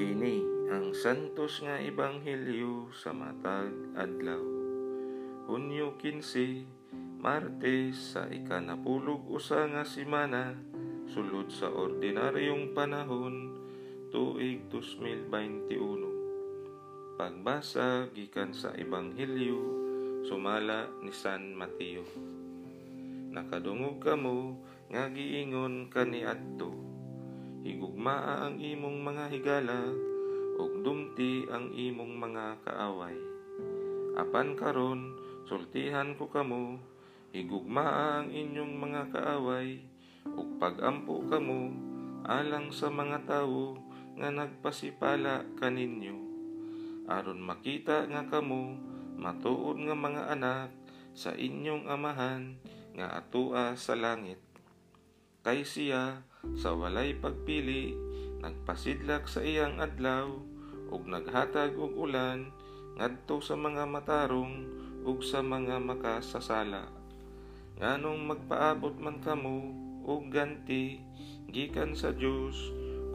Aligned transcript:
Kini 0.00 0.40
ang 0.72 0.96
santos 0.96 1.60
nga 1.60 1.76
ebanghelyo 1.76 2.88
sa 2.88 3.12
matag 3.12 3.68
adlaw. 3.92 4.40
Hunyo 5.44 5.92
15, 6.00 7.20
Martes 7.20 8.16
sa 8.16 8.24
ikanapulog 8.24 9.28
usa 9.28 9.68
nga 9.68 9.84
simana 9.84 10.56
sulod 11.04 11.52
sa 11.52 11.68
ordinaryong 11.68 12.72
panahon 12.72 13.52
tuig 14.08 14.72
2021. 14.72 17.20
Pagbasa 17.20 18.08
gikan 18.16 18.56
sa 18.56 18.72
ebanghelyo 18.72 19.60
sumala 20.24 20.88
ni 21.04 21.12
San 21.12 21.52
Mateo. 21.52 22.08
Nakadungog 23.36 24.00
kamo 24.00 24.64
nga 24.88 25.12
giingon 25.12 25.92
kaniadto 25.92 26.89
higugmaa 27.80 28.44
ang 28.44 28.60
imong 28.60 29.00
mga 29.00 29.32
higala 29.32 29.88
ug 30.60 30.84
dumti 30.84 31.48
ang 31.48 31.72
imong 31.72 32.12
mga 32.12 32.60
kaaway. 32.60 33.16
Apan 34.20 34.52
karon 34.52 35.16
sultihan 35.48 36.12
ko 36.12 36.28
kamo 36.28 36.76
higugmaa 37.32 38.20
ang 38.20 38.28
inyong 38.36 38.76
mga 38.76 39.02
kaaway 39.16 39.80
ug 40.28 40.60
pagampo 40.60 41.24
kamo 41.24 41.72
alang 42.28 42.68
sa 42.68 42.92
mga 42.92 43.24
tawo 43.24 43.80
nga 44.20 44.28
nagpasipala 44.28 45.48
kaninyo. 45.56 46.20
Aron 47.08 47.40
makita 47.40 48.04
nga 48.12 48.28
kamo 48.28 48.76
matuod 49.16 49.80
nga 49.88 49.96
mga 49.96 50.36
anak 50.36 50.68
sa 51.16 51.32
inyong 51.32 51.88
amahan 51.88 52.60
nga 52.92 53.24
atua 53.24 53.72
sa 53.72 53.96
langit. 53.96 54.36
Kay 55.40 55.64
siya 55.64 56.28
sa 56.56 56.72
walay 56.72 57.12
pagpili 57.16 57.92
nagpasidlak 58.40 59.28
sa 59.28 59.44
iyang 59.44 59.80
adlaw 59.80 60.32
ug 60.90 61.02
naghatag 61.04 61.76
og 61.76 61.92
ulan 61.94 62.48
ngadto 62.96 63.38
sa 63.44 63.54
mga 63.54 63.84
matarong 63.86 64.64
ug 65.04 65.24
sa 65.24 65.40
mga 65.40 65.80
makasasala. 65.80 66.88
Nganong 67.80 68.28
magpaabot 68.28 68.96
man 69.00 69.20
kamo 69.24 69.72
og 70.04 70.28
ganti 70.28 71.00
gikan 71.48 71.96
sa 71.96 72.12
Dios 72.12 72.56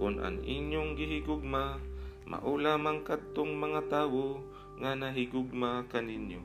kun 0.00 0.20
an 0.20 0.40
inyong 0.44 0.96
gihigugma 0.96 1.80
maula 2.24 2.80
man 2.80 3.04
kadtong 3.04 3.52
mga 3.56 3.92
tawo 3.92 4.40
nga 4.80 4.96
nahigugma 4.96 5.84
kaninyo. 5.92 6.40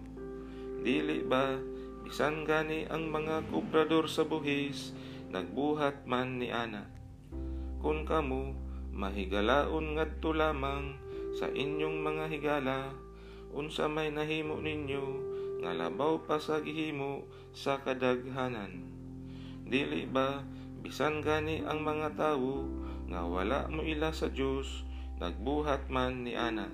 Dili 0.84 1.23
ba 1.23 1.56
bisan 2.04 2.44
gani 2.48 2.88
ang 2.88 3.11
mga 3.11 3.48
kubrador 3.52 4.08
sa 4.08 4.23
buhis 4.23 4.95
nagbuhat 5.30 6.10
man 6.10 6.42
ni 6.42 6.50
ana. 6.50 6.90
Kung 7.80 8.04
kamo 8.04 8.58
mahigalaon 8.92 9.96
ngadto 9.96 10.36
lamang 10.36 10.98
sa 11.38 11.48
inyong 11.48 12.02
mga 12.02 12.26
higala, 12.34 12.80
unsa 13.54 13.86
may 13.86 14.10
nahimo 14.10 14.58
ninyo 14.60 15.06
nga 15.62 15.72
labaw 15.78 16.20
pa 16.26 16.42
sa 16.42 16.60
gihimo 16.60 17.24
sa 17.54 17.80
kadaghanan. 17.80 18.84
Dili 19.70 20.10
ba 20.10 20.42
bisan 20.82 21.22
gani 21.22 21.62
ang 21.62 21.86
mga 21.86 22.18
tawo 22.18 22.66
nga 23.10 23.26
wala 23.26 23.70
mo 23.70 23.86
ila 23.86 24.10
sa 24.10 24.32
Dios 24.32 24.86
nagbuhat 25.22 25.92
man 25.92 26.26
ni 26.26 26.34
ana. 26.34 26.72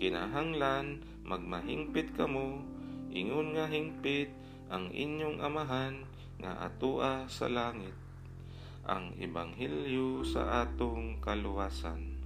Kinahanglan 0.00 1.04
magmahingpit 1.28 2.16
kamo 2.16 2.64
ingon 3.12 3.54
nga 3.54 3.68
hingpit 3.68 4.32
ang 4.72 4.88
inyong 4.90 5.42
amahan 5.42 6.06
nga 6.40 6.64
atua 6.64 7.28
sa 7.28 7.46
langit 7.52 7.92
ang 8.88 9.12
ebanghelyo 9.20 10.24
sa 10.24 10.64
atong 10.64 11.20
kaluwasan 11.20 12.19